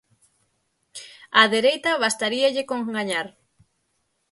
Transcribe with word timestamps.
Á 1.39 1.43
dereita 1.53 2.01
bastaríalle 2.03 2.63
con 2.69 2.79
gañar. 2.97 3.27